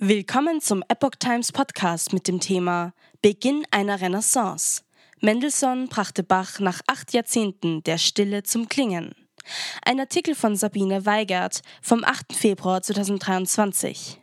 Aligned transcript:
Willkommen 0.00 0.60
zum 0.60 0.84
Epoch 0.86 1.16
Times 1.18 1.50
Podcast 1.50 2.12
mit 2.12 2.28
dem 2.28 2.38
Thema 2.38 2.92
Beginn 3.20 3.64
einer 3.72 4.00
Renaissance. 4.00 4.82
Mendelssohn 5.20 5.88
brachte 5.88 6.22
Bach 6.22 6.60
nach 6.60 6.80
acht 6.86 7.12
Jahrzehnten 7.12 7.82
der 7.82 7.98
Stille 7.98 8.44
zum 8.44 8.68
Klingen. 8.68 9.12
Ein 9.84 9.98
Artikel 9.98 10.36
von 10.36 10.54
Sabine 10.54 11.04
Weigert 11.04 11.62
vom 11.82 12.04
8. 12.04 12.32
Februar 12.32 12.80
2023. 12.80 14.20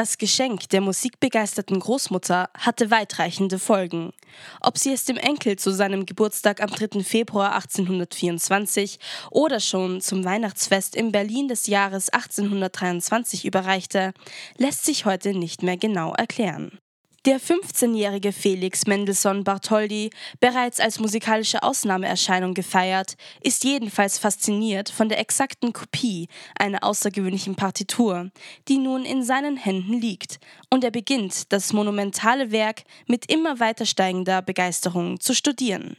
Das 0.00 0.16
Geschenk 0.16 0.66
der 0.70 0.80
musikbegeisterten 0.80 1.78
Großmutter 1.78 2.48
hatte 2.56 2.90
weitreichende 2.90 3.58
Folgen. 3.58 4.14
Ob 4.62 4.78
sie 4.78 4.94
es 4.94 5.04
dem 5.04 5.18
Enkel 5.18 5.56
zu 5.56 5.72
seinem 5.72 6.06
Geburtstag 6.06 6.62
am 6.62 6.70
3. 6.70 7.04
Februar 7.04 7.54
1824 7.56 8.98
oder 9.30 9.60
schon 9.60 10.00
zum 10.00 10.24
Weihnachtsfest 10.24 10.96
im 10.96 11.12
Berlin 11.12 11.48
des 11.48 11.66
Jahres 11.66 12.08
1823 12.08 13.44
überreichte, 13.44 14.14
lässt 14.56 14.86
sich 14.86 15.04
heute 15.04 15.34
nicht 15.34 15.62
mehr 15.62 15.76
genau 15.76 16.14
erklären. 16.14 16.78
Der 17.26 17.38
15-jährige 17.38 18.32
Felix 18.32 18.86
Mendelssohn 18.86 19.44
Bartholdy, 19.44 20.08
bereits 20.40 20.80
als 20.80 20.98
musikalische 21.00 21.62
Ausnahmeerscheinung 21.62 22.54
gefeiert, 22.54 23.16
ist 23.42 23.62
jedenfalls 23.62 24.18
fasziniert 24.18 24.88
von 24.88 25.10
der 25.10 25.18
exakten 25.18 25.74
Kopie 25.74 26.28
einer 26.58 26.82
außergewöhnlichen 26.82 27.56
Partitur, 27.56 28.30
die 28.68 28.78
nun 28.78 29.04
in 29.04 29.22
seinen 29.22 29.58
Händen 29.58 30.00
liegt, 30.00 30.38
und 30.70 30.82
er 30.82 30.90
beginnt, 30.90 31.52
das 31.52 31.74
monumentale 31.74 32.52
Werk 32.52 32.84
mit 33.06 33.30
immer 33.30 33.60
weiter 33.60 33.84
steigender 33.84 34.40
Begeisterung 34.40 35.20
zu 35.20 35.34
studieren. 35.34 35.98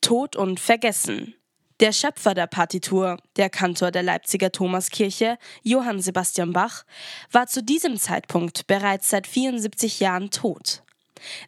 Tod 0.00 0.36
und 0.36 0.60
Vergessen 0.60 1.34
der 1.80 1.92
Schöpfer 1.92 2.34
der 2.34 2.46
Partitur, 2.46 3.18
der 3.36 3.50
Kantor 3.50 3.90
der 3.90 4.02
Leipziger 4.02 4.50
Thomaskirche, 4.50 5.38
Johann 5.62 6.00
Sebastian 6.00 6.52
Bach, 6.52 6.84
war 7.30 7.46
zu 7.46 7.62
diesem 7.62 7.98
Zeitpunkt 7.98 8.66
bereits 8.66 9.10
seit 9.10 9.26
74 9.26 10.00
Jahren 10.00 10.30
tot. 10.30 10.82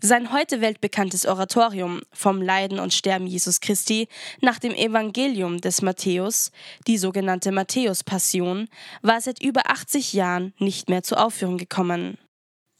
Sein 0.00 0.32
heute 0.32 0.60
weltbekanntes 0.60 1.26
Oratorium 1.26 2.00
vom 2.12 2.42
Leiden 2.42 2.80
und 2.80 2.92
Sterben 2.92 3.26
Jesus 3.26 3.60
Christi 3.60 4.08
nach 4.40 4.58
dem 4.58 4.72
Evangelium 4.72 5.60
des 5.60 5.82
Matthäus, 5.82 6.50
die 6.86 6.98
sogenannte 6.98 7.52
Matthäus-Passion, 7.52 8.68
war 9.02 9.20
seit 9.20 9.42
über 9.42 9.70
80 9.70 10.12
Jahren 10.12 10.54
nicht 10.58 10.88
mehr 10.88 11.02
zur 11.02 11.24
Aufführung 11.24 11.58
gekommen. 11.58 12.18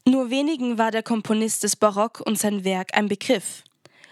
Nur 0.07 0.31
wenigen 0.31 0.79
war 0.79 0.91
der 0.91 1.03
Komponist 1.03 1.63
des 1.63 1.77
Barock 1.77 2.21
und 2.25 2.39
sein 2.39 2.65
Werk 2.65 2.97
ein 2.97 3.09
Begriff. 3.09 3.63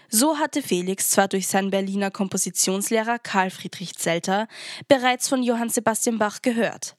So 0.09 0.39
hatte 0.39 0.63
Felix 0.63 1.11
zwar 1.11 1.27
durch 1.27 1.47
seinen 1.47 1.69
Berliner 1.69 2.09
Kompositionslehrer 2.09 3.19
Karl 3.19 3.51
Friedrich 3.51 3.95
Zelter 3.95 4.47
bereits 4.87 5.29
von 5.29 5.43
Johann 5.43 5.69
Sebastian 5.69 6.17
Bach 6.17 6.41
gehört. 6.41 6.95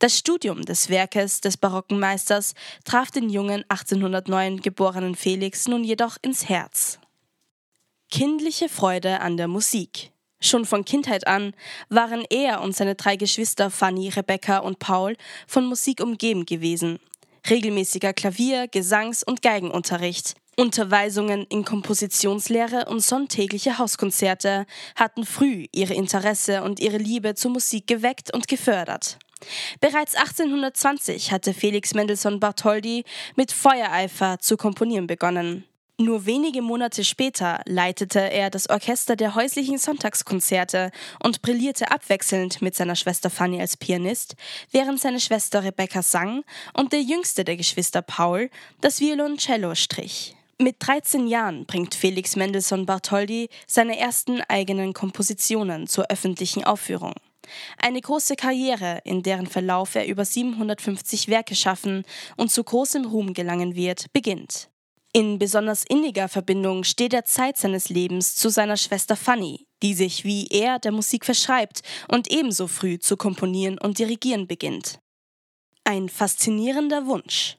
Das 0.00 0.18
Studium 0.18 0.64
des 0.64 0.88
Werkes 0.88 1.40
des 1.40 1.56
barocken 1.56 2.00
Meisters 2.00 2.54
traf 2.84 3.12
den 3.12 3.30
jungen 3.30 3.64
1809 3.68 4.62
geborenen 4.62 5.14
Felix 5.14 5.68
nun 5.68 5.84
jedoch 5.84 6.16
ins 6.22 6.48
Herz. 6.48 6.98
Kindliche 8.10 8.68
Freude 8.68 9.20
an 9.20 9.36
der 9.36 9.46
Musik. 9.46 10.10
Schon 10.40 10.64
von 10.64 10.84
Kindheit 10.84 11.28
an 11.28 11.54
waren 11.88 12.24
er 12.30 12.62
und 12.62 12.74
seine 12.74 12.96
drei 12.96 13.14
Geschwister 13.14 13.70
Fanny, 13.70 14.08
Rebecca 14.08 14.58
und 14.58 14.80
Paul 14.80 15.16
von 15.46 15.66
Musik 15.66 16.00
umgeben 16.00 16.46
gewesen. 16.46 16.98
Regelmäßiger 17.48 18.12
Klavier-, 18.12 18.66
Gesangs- 18.66 19.22
und 19.22 19.42
Geigenunterricht, 19.42 20.34
Unterweisungen 20.56 21.46
in 21.48 21.64
Kompositionslehre 21.64 22.86
und 22.86 23.00
sonntägliche 23.00 23.78
Hauskonzerte 23.78 24.66
hatten 24.94 25.24
früh 25.24 25.66
ihre 25.72 25.94
Interesse 25.94 26.62
und 26.62 26.80
ihre 26.80 26.98
Liebe 26.98 27.34
zur 27.34 27.52
Musik 27.52 27.86
geweckt 27.86 28.32
und 28.34 28.48
gefördert. 28.48 29.18
Bereits 29.80 30.14
1820 30.14 31.32
hatte 31.32 31.54
Felix 31.54 31.94
Mendelssohn 31.94 32.40
Bartholdy 32.40 33.04
mit 33.36 33.52
Feuereifer 33.52 34.38
zu 34.38 34.56
komponieren 34.56 35.06
begonnen. 35.06 35.64
Nur 36.00 36.24
wenige 36.24 36.62
Monate 36.62 37.04
später 37.04 37.60
leitete 37.66 38.20
er 38.20 38.48
das 38.48 38.70
Orchester 38.70 39.16
der 39.16 39.34
häuslichen 39.34 39.76
Sonntagskonzerte 39.76 40.92
und 41.22 41.42
brillierte 41.42 41.90
abwechselnd 41.90 42.62
mit 42.62 42.74
seiner 42.74 42.96
Schwester 42.96 43.28
Fanny 43.28 43.60
als 43.60 43.76
Pianist, 43.76 44.34
während 44.70 44.98
seine 44.98 45.20
Schwester 45.20 45.62
Rebecca 45.62 46.00
sang 46.00 46.42
und 46.72 46.94
der 46.94 47.02
jüngste 47.02 47.44
der 47.44 47.58
Geschwister 47.58 48.00
Paul 48.00 48.48
das 48.80 49.00
Violoncello 49.00 49.74
strich. 49.74 50.36
Mit 50.62 50.76
13 50.80 51.26
Jahren 51.26 51.64
bringt 51.64 51.94
Felix 51.94 52.36
Mendelssohn 52.36 52.84
Bartholdy 52.84 53.48
seine 53.66 53.98
ersten 53.98 54.42
eigenen 54.42 54.92
Kompositionen 54.92 55.86
zur 55.86 56.10
öffentlichen 56.10 56.64
Aufführung. 56.64 57.14
Eine 57.78 57.98
große 57.98 58.36
Karriere, 58.36 59.00
in 59.04 59.22
deren 59.22 59.46
Verlauf 59.46 59.94
er 59.94 60.06
über 60.06 60.26
750 60.26 61.28
Werke 61.28 61.54
schaffen 61.54 62.04
und 62.36 62.50
zu 62.50 62.62
großem 62.62 63.06
Ruhm 63.06 63.32
gelangen 63.32 63.74
wird, 63.74 64.12
beginnt. 64.12 64.68
In 65.14 65.38
besonders 65.38 65.82
inniger 65.88 66.28
Verbindung 66.28 66.84
steht 66.84 67.14
er 67.14 67.24
Zeit 67.24 67.56
seines 67.56 67.88
Lebens 67.88 68.34
zu 68.34 68.50
seiner 68.50 68.76
Schwester 68.76 69.16
Fanny, 69.16 69.66
die 69.82 69.94
sich 69.94 70.26
wie 70.26 70.46
er 70.48 70.78
der 70.78 70.92
Musik 70.92 71.24
verschreibt 71.24 71.80
und 72.08 72.30
ebenso 72.30 72.66
früh 72.66 72.98
zu 72.98 73.16
komponieren 73.16 73.78
und 73.78 73.98
dirigieren 73.98 74.46
beginnt. 74.46 75.00
Ein 75.84 76.10
faszinierender 76.10 77.06
Wunsch. 77.06 77.56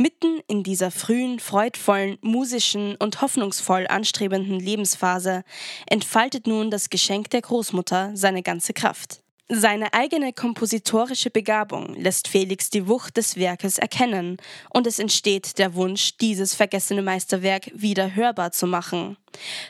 Mitten 0.00 0.40
in 0.46 0.62
dieser 0.62 0.92
frühen, 0.92 1.40
freudvollen, 1.40 2.18
musischen 2.20 2.94
und 3.00 3.20
hoffnungsvoll 3.20 3.88
anstrebenden 3.88 4.60
Lebensphase 4.60 5.42
entfaltet 5.86 6.46
nun 6.46 6.70
das 6.70 6.88
Geschenk 6.88 7.30
der 7.30 7.42
Großmutter 7.42 8.12
seine 8.14 8.44
ganze 8.44 8.72
Kraft. 8.72 9.22
Seine 9.48 9.92
eigene 9.94 10.32
kompositorische 10.32 11.30
Begabung 11.30 11.94
lässt 11.94 12.28
Felix 12.28 12.70
die 12.70 12.86
Wucht 12.86 13.16
des 13.16 13.36
Werkes 13.36 13.78
erkennen, 13.78 14.36
und 14.70 14.86
es 14.86 15.00
entsteht 15.00 15.58
der 15.58 15.74
Wunsch, 15.74 16.16
dieses 16.18 16.54
vergessene 16.54 17.02
Meisterwerk 17.02 17.68
wieder 17.74 18.14
hörbar 18.14 18.52
zu 18.52 18.68
machen. 18.68 19.16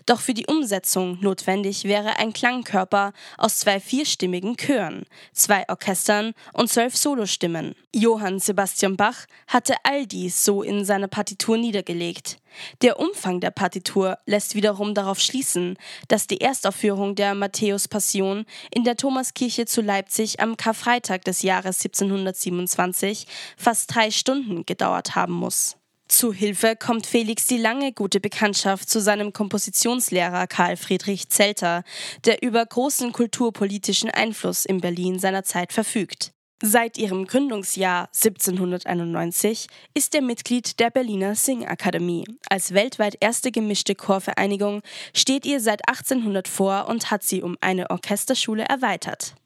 Doch 0.06 0.20
für 0.20 0.34
die 0.34 0.46
Umsetzung 0.46 1.18
notwendig 1.20 1.84
wäre 1.84 2.18
ein 2.18 2.32
Klangkörper 2.32 3.12
aus 3.36 3.58
zwei 3.58 3.80
vierstimmigen 3.80 4.56
Chören, 4.56 5.04
zwei 5.32 5.68
Orchestern 5.68 6.34
und 6.52 6.70
zwölf 6.70 6.96
Solostimmen. 6.96 7.74
Johann 7.94 8.38
Sebastian 8.38 8.96
Bach 8.96 9.26
hatte 9.46 9.74
all 9.82 10.06
dies 10.06 10.44
so 10.44 10.62
in 10.62 10.84
seiner 10.84 11.08
Partitur 11.08 11.56
niedergelegt. 11.56 12.38
Der 12.82 12.98
Umfang 12.98 13.40
der 13.40 13.50
Partitur 13.50 14.18
lässt 14.26 14.54
wiederum 14.54 14.94
darauf 14.94 15.20
schließen, 15.20 15.76
dass 16.08 16.26
die 16.26 16.40
Erstaufführung 16.40 17.14
der 17.14 17.34
Matthäus-Passion 17.34 18.44
in 18.70 18.84
der 18.84 18.96
Thomaskirche 18.96 19.66
zu 19.66 19.80
Leipzig 19.80 20.40
am 20.40 20.56
Karfreitag 20.56 21.24
des 21.24 21.42
Jahres 21.42 21.84
1727 21.84 23.26
fast 23.56 23.94
drei 23.94 24.10
Stunden 24.10 24.66
gedauert 24.66 25.14
haben 25.14 25.34
muss. 25.34 25.77
Zu 26.08 26.32
Hilfe 26.32 26.74
kommt 26.74 27.06
Felix 27.06 27.46
die 27.46 27.58
lange 27.58 27.92
gute 27.92 28.18
Bekanntschaft 28.18 28.88
zu 28.88 29.00
seinem 29.00 29.34
Kompositionslehrer 29.34 30.46
Karl 30.46 30.76
Friedrich 30.76 31.28
Zelter, 31.28 31.84
der 32.24 32.42
über 32.42 32.64
großen 32.64 33.12
kulturpolitischen 33.12 34.10
Einfluss 34.10 34.64
in 34.64 34.80
Berlin 34.80 35.18
seiner 35.18 35.44
Zeit 35.44 35.72
verfügt. 35.72 36.32
Seit 36.60 36.98
ihrem 36.98 37.26
Gründungsjahr 37.26 38.08
1791 38.08 39.68
ist 39.94 40.14
er 40.14 40.22
Mitglied 40.22 40.80
der 40.80 40.90
Berliner 40.90 41.36
Singakademie. 41.36 42.24
Als 42.48 42.74
weltweit 42.74 43.16
erste 43.20 43.52
gemischte 43.52 43.94
Chorvereinigung 43.94 44.82
steht 45.14 45.46
ihr 45.46 45.60
seit 45.60 45.88
1800 45.88 46.48
vor 46.48 46.88
und 46.88 47.12
hat 47.12 47.22
sie 47.22 47.42
um 47.42 47.56
eine 47.60 47.90
Orchesterschule 47.90 48.64
erweitert. 48.64 49.36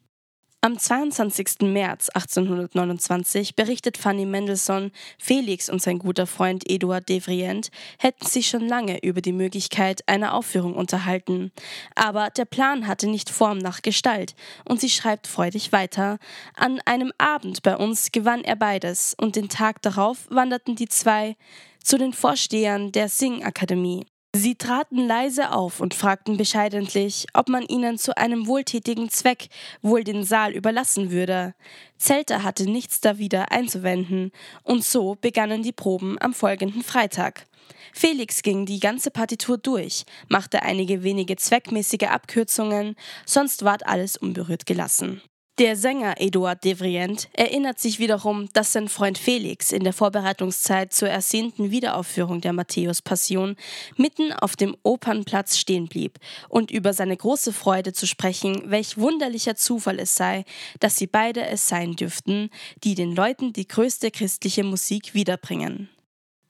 Am 0.65 0.77
22. 0.77 1.63
März 1.63 2.07
1829 2.07 3.57
berichtet 3.57 3.97
Fanny 3.97 4.25
Mendelssohn, 4.25 4.93
Felix 5.19 5.69
und 5.69 5.81
sein 5.81 5.99
guter 5.99 6.25
Freund 6.25 6.63
Eduard 6.69 7.09
Devrient 7.09 7.69
hätten 7.99 8.25
sich 8.25 8.47
schon 8.47 8.65
lange 8.65 9.03
über 9.03 9.19
die 9.19 9.33
Möglichkeit 9.33 10.07
einer 10.07 10.33
Aufführung 10.33 10.75
unterhalten. 10.75 11.51
Aber 11.95 12.29
der 12.29 12.45
Plan 12.45 12.87
hatte 12.87 13.07
nicht 13.07 13.29
Form 13.29 13.57
nach 13.57 13.81
Gestalt 13.81 14.35
und 14.63 14.79
sie 14.79 14.89
schreibt 14.89 15.27
freudig 15.27 15.73
weiter. 15.73 16.17
An 16.55 16.79
einem 16.85 17.11
Abend 17.17 17.61
bei 17.61 17.75
uns 17.75 18.13
gewann 18.13 18.45
er 18.45 18.55
beides 18.55 19.17
und 19.19 19.35
den 19.35 19.49
Tag 19.49 19.81
darauf 19.81 20.27
wanderten 20.29 20.77
die 20.77 20.87
zwei 20.87 21.35
zu 21.83 21.97
den 21.97 22.13
Vorstehern 22.13 22.93
der 22.93 23.09
Singakademie. 23.09 24.05
Sie 24.35 24.55
traten 24.55 24.97
leise 25.05 25.51
auf 25.51 25.79
und 25.79 25.93
fragten 25.93 26.37
bescheidentlich, 26.37 27.27
ob 27.35 27.49
man 27.49 27.61
ihnen 27.67 27.99
zu 27.99 28.17
einem 28.17 28.47
wohltätigen 28.47 29.09
Zweck 29.09 29.47
wohl 29.83 30.03
den 30.03 30.23
Saal 30.23 30.53
überlassen 30.53 31.11
würde. 31.11 31.53
Zelter 31.99 32.41
hatte 32.41 32.63
nichts 32.63 32.99
dawider 32.99 33.51
einzuwenden, 33.51 34.31
und 34.63 34.83
so 34.83 35.15
begannen 35.21 35.61
die 35.61 35.71
Proben 35.71 36.17
am 36.19 36.33
folgenden 36.33 36.81
Freitag. 36.81 37.45
Felix 37.93 38.41
ging 38.41 38.65
die 38.65 38.79
ganze 38.79 39.11
Partitur 39.11 39.59
durch, 39.59 40.03
machte 40.29 40.63
einige 40.63 41.03
wenige 41.03 41.35
zweckmäßige 41.35 42.09
Abkürzungen, 42.09 42.95
sonst 43.27 43.63
ward 43.63 43.85
alles 43.85 44.17
unberührt 44.17 44.65
gelassen. 44.65 45.21
Der 45.59 45.75
Sänger 45.75 46.15
Eduard 46.17 46.63
Devrient 46.63 47.29
erinnert 47.33 47.79
sich 47.79 47.99
wiederum, 47.99 48.49
dass 48.53 48.73
sein 48.73 48.87
Freund 48.87 49.19
Felix 49.19 49.71
in 49.71 49.83
der 49.83 49.93
Vorbereitungszeit 49.93 50.91
zur 50.93 51.09
ersehnten 51.09 51.69
Wiederaufführung 51.69 52.41
der 52.41 52.53
Matthäus-Passion 52.53 53.55
mitten 53.95 54.33
auf 54.33 54.55
dem 54.55 54.75
Opernplatz 54.81 55.59
stehen 55.59 55.87
blieb 55.87 56.17
und 56.49 56.71
über 56.71 56.91
seine 56.93 57.15
große 57.15 57.53
Freude 57.53 57.93
zu 57.93 58.07
sprechen, 58.07 58.63
welch 58.71 58.97
wunderlicher 58.97 59.55
Zufall 59.55 59.99
es 59.99 60.15
sei, 60.15 60.43
dass 60.79 60.95
sie 60.95 61.05
beide 61.05 61.45
es 61.45 61.67
sein 61.67 61.95
dürften, 61.95 62.49
die 62.83 62.95
den 62.95 63.15
Leuten 63.15 63.53
die 63.53 63.67
größte 63.67 64.09
christliche 64.09 64.63
Musik 64.63 65.13
wiederbringen. 65.13 65.87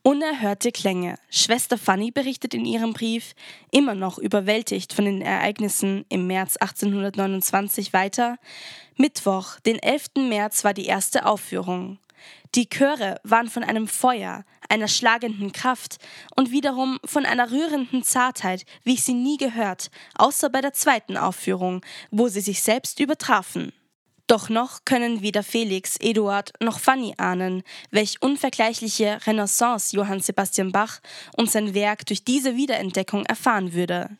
Unerhörte 0.05 0.73
Klänge. 0.73 1.15
Schwester 1.29 1.77
Fanny 1.77 2.11
berichtet 2.11 2.53
in 2.53 2.65
ihrem 2.65 2.91
Brief, 2.91 3.35
immer 3.71 3.95
noch 3.95 4.17
überwältigt 4.17 4.91
von 4.91 5.05
den 5.05 5.21
Ereignissen 5.21 6.03
im 6.09 6.27
März 6.27 6.57
1829 6.57 7.93
weiter. 7.93 8.37
Mittwoch, 8.97 9.61
den 9.61 9.79
11. 9.79 10.07
März 10.17 10.65
war 10.65 10.73
die 10.73 10.87
erste 10.87 11.25
Aufführung. 11.25 11.99
Die 12.53 12.67
Chöre 12.67 13.21
waren 13.23 13.47
von 13.49 13.63
einem 13.63 13.87
Feuer, 13.87 14.43
einer 14.67 14.89
schlagenden 14.89 15.53
Kraft 15.53 15.99
und 16.35 16.51
wiederum 16.51 16.99
von 17.05 17.25
einer 17.25 17.49
rührenden 17.49 18.03
Zartheit, 18.03 18.65
wie 18.83 18.95
ich 18.95 19.03
sie 19.03 19.13
nie 19.13 19.37
gehört, 19.37 19.89
außer 20.15 20.49
bei 20.49 20.59
der 20.59 20.73
zweiten 20.73 21.15
Aufführung, 21.15 21.79
wo 22.11 22.27
sie 22.27 22.41
sich 22.41 22.61
selbst 22.61 22.99
übertrafen. 22.99 23.71
Doch 24.27 24.47
noch 24.49 24.85
können 24.85 25.21
weder 25.21 25.43
Felix, 25.43 25.97
Eduard 25.99 26.53
noch 26.61 26.79
Fanny 26.79 27.13
ahnen, 27.17 27.63
welch 27.91 28.21
unvergleichliche 28.21 29.19
Renaissance 29.27 29.95
Johann 29.95 30.21
Sebastian 30.21 30.71
Bach 30.71 30.99
und 31.35 31.51
sein 31.51 31.73
Werk 31.73 32.05
durch 32.05 32.23
diese 32.23 32.55
Wiederentdeckung 32.55 33.25
erfahren 33.25 33.73
würde. 33.73 34.17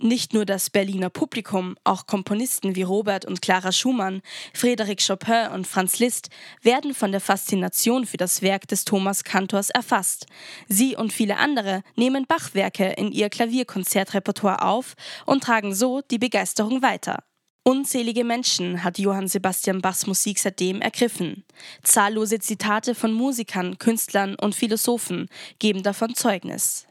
Nicht 0.00 0.32
nur 0.32 0.44
das 0.44 0.70
Berliner 0.70 1.10
Publikum, 1.10 1.76
auch 1.82 2.06
Komponisten 2.06 2.76
wie 2.76 2.82
Robert 2.82 3.24
und 3.24 3.42
Clara 3.42 3.72
Schumann, 3.72 4.22
Frédéric 4.54 5.04
Chopin 5.04 5.52
und 5.52 5.66
Franz 5.66 5.98
Liszt 5.98 6.30
werden 6.62 6.94
von 6.94 7.10
der 7.10 7.20
Faszination 7.20 8.06
für 8.06 8.16
das 8.16 8.40
Werk 8.40 8.68
des 8.68 8.84
Thomas 8.84 9.24
Kantors 9.24 9.70
erfasst. 9.70 10.26
Sie 10.68 10.94
und 10.94 11.12
viele 11.12 11.38
andere 11.38 11.82
nehmen 11.96 12.26
Bachwerke 12.26 12.92
in 12.92 13.10
ihr 13.10 13.28
Klavierkonzertrepertoire 13.28 14.62
auf 14.62 14.94
und 15.26 15.42
tragen 15.42 15.74
so 15.74 16.00
die 16.00 16.18
Begeisterung 16.18 16.80
weiter. 16.80 17.24
Unzählige 17.68 18.24
Menschen 18.24 18.82
hat 18.82 18.98
Johann 18.98 19.28
Sebastian 19.28 19.82
Bachs 19.82 20.06
Musik 20.06 20.38
seitdem 20.38 20.80
ergriffen. 20.80 21.44
Zahllose 21.82 22.38
Zitate 22.38 22.94
von 22.94 23.12
Musikern, 23.12 23.76
Künstlern 23.76 24.36
und 24.36 24.54
Philosophen 24.54 25.28
geben 25.58 25.82
davon 25.82 26.14
Zeugnis. 26.14 26.86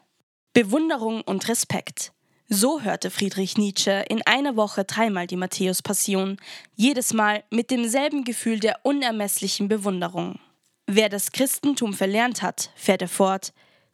Bewunderung 0.53 1.21
und 1.21 1.49
Respekt. 1.49 2.11
So 2.47 2.83
hörte 2.83 3.09
Friedrich 3.09 3.57
Nietzsche 3.57 4.05
in 4.07 4.21
einer 4.27 4.55
Woche 4.55 4.83
dreimal 4.83 5.25
die 5.25 5.35
Matthäus-Passion, 5.35 6.37
jedes 6.75 7.11
Mal 7.11 7.43
mit 7.49 7.71
demselben 7.71 8.23
Gefühl 8.23 8.59
der 8.59 8.85
unermesslichen 8.85 9.69
Bewunderung. 9.69 10.37
Wer 10.85 11.09
das 11.09 11.31
Christentum 11.31 11.95
verlernt 11.95 12.43
hat, 12.43 12.69
fährt 12.75 13.01
er 13.01 13.07
fort, 13.07 13.51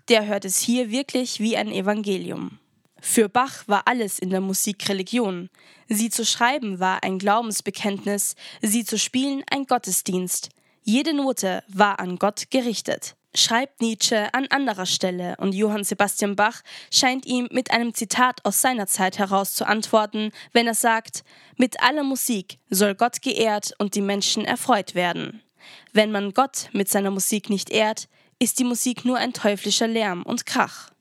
der 0.09 0.25
hört 0.25 0.43
es 0.43 0.57
hier 0.57 0.91
wirklich 0.91 1.39
wie 1.39 1.55
ein 1.55 1.71
Evangelium. 1.71 2.59
Für 3.05 3.27
Bach 3.27 3.67
war 3.67 3.83
alles 3.85 4.17
in 4.17 4.29
der 4.29 4.39
Musik 4.39 4.87
Religion. 4.87 5.49
Sie 5.89 6.09
zu 6.09 6.25
schreiben 6.25 6.79
war 6.79 7.03
ein 7.03 7.19
Glaubensbekenntnis, 7.19 8.35
sie 8.61 8.85
zu 8.85 8.97
spielen 8.97 9.43
ein 9.51 9.65
Gottesdienst. 9.65 10.49
Jede 10.83 11.13
Note 11.13 11.63
war 11.67 11.99
an 11.99 12.17
Gott 12.17 12.49
gerichtet. 12.49 13.15
Schreibt 13.35 13.81
Nietzsche 13.81 14.33
an 14.33 14.47
anderer 14.47 14.85
Stelle 14.85 15.35
und 15.37 15.53
Johann 15.53 15.83
Sebastian 15.83 16.37
Bach 16.37 16.61
scheint 16.91 17.25
ihm 17.25 17.49
mit 17.51 17.71
einem 17.71 17.93
Zitat 17.93 18.39
aus 18.45 18.61
seiner 18.61 18.87
Zeit 18.87 19.19
heraus 19.19 19.53
zu 19.53 19.67
antworten, 19.67 20.31
wenn 20.53 20.65
er 20.65 20.73
sagt, 20.73 21.25
mit 21.57 21.83
aller 21.83 22.03
Musik 22.03 22.57
soll 22.69 22.95
Gott 22.95 23.21
geehrt 23.21 23.73
und 23.79 23.95
die 23.95 24.01
Menschen 24.01 24.45
erfreut 24.45 24.95
werden. 24.95 25.43
Wenn 25.91 26.13
man 26.13 26.33
Gott 26.33 26.69
mit 26.71 26.87
seiner 26.87 27.11
Musik 27.11 27.49
nicht 27.49 27.69
ehrt, 27.69 28.07
ist 28.39 28.59
die 28.59 28.63
Musik 28.63 29.03
nur 29.03 29.17
ein 29.17 29.33
teuflischer 29.33 29.89
Lärm 29.89 30.23
und 30.23 30.45
Krach. 30.45 30.92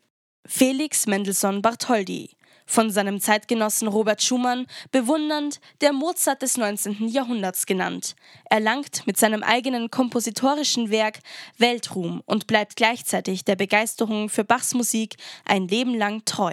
Felix 0.46 1.06
Mendelssohn 1.06 1.62
Bartholdy, 1.62 2.30
von 2.66 2.90
seinem 2.90 3.20
Zeitgenossen 3.20 3.86
Robert 3.86 4.22
Schumann 4.22 4.66
bewundernd 4.90 5.60
der 5.80 5.92
Mozart 5.92 6.42
des 6.42 6.56
19. 6.56 7.08
Jahrhunderts 7.08 7.66
genannt, 7.66 8.16
erlangt 8.50 9.06
mit 9.06 9.18
seinem 9.18 9.42
eigenen 9.42 9.90
kompositorischen 9.90 10.90
Werk 10.90 11.20
Weltruhm 11.58 12.22
und 12.26 12.46
bleibt 12.46 12.76
gleichzeitig 12.76 13.44
der 13.44 13.56
Begeisterung 13.56 14.28
für 14.28 14.44
Bachs 14.44 14.74
Musik 14.74 15.16
ein 15.44 15.68
Leben 15.68 15.94
lang 15.94 16.24
treu. 16.24 16.52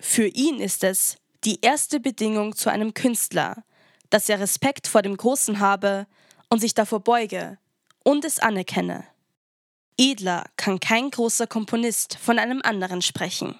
Für 0.00 0.26
ihn 0.26 0.60
ist 0.60 0.84
es 0.84 1.16
die 1.44 1.60
erste 1.62 2.00
Bedingung 2.00 2.56
zu 2.56 2.70
einem 2.70 2.92
Künstler, 2.92 3.64
dass 4.10 4.28
er 4.28 4.40
Respekt 4.40 4.86
vor 4.86 5.02
dem 5.02 5.16
Großen 5.16 5.60
habe 5.60 6.06
und 6.50 6.60
sich 6.60 6.74
davor 6.74 7.00
beuge 7.00 7.58
und 8.02 8.24
es 8.24 8.38
anerkenne. 8.38 9.04
Edler 9.96 10.44
kann 10.56 10.80
kein 10.80 11.10
großer 11.10 11.46
Komponist 11.46 12.18
von 12.18 12.38
einem 12.38 12.60
anderen 12.62 13.02
sprechen. 13.02 13.58